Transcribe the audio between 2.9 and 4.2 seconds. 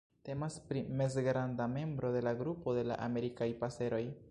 la Amerikaj paseroj.